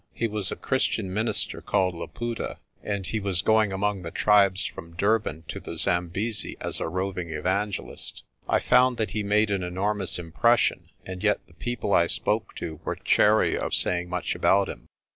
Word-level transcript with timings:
He 0.15 0.27
was 0.27 0.51
a 0.51 0.55
Christian 0.55 1.13
minister 1.13 1.61
called 1.61 1.93
Laputa, 1.93 2.57
and 2.81 3.05
he 3.05 3.19
was 3.19 3.43
going 3.43 3.71
among 3.71 4.01
the 4.01 4.09
tribes 4.09 4.65
from 4.65 4.95
Durban 4.95 5.43
to 5.49 5.59
the 5.59 5.77
Zambesi 5.77 6.57
as 6.59 6.79
a 6.79 6.87
roving 6.89 7.29
evangelist. 7.29 8.23
I 8.49 8.61
found 8.61 8.97
that 8.97 9.11
he 9.11 9.21
made 9.21 9.51
an 9.51 9.61
enormous 9.61 10.17
impression, 10.17 10.89
and 11.05 11.21
yet 11.21 11.45
the 11.45 11.53
people 11.53 11.93
I 11.93 12.07
spoke 12.07 12.55
to 12.55 12.79
were 12.83 12.95
chary 12.95 13.55
of 13.55 13.75
saying 13.75 14.09
much 14.09 14.33
about 14.33 14.67
him. 14.69 14.87